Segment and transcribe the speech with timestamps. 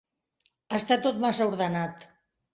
[0.77, 2.09] Està tot massa ordenat.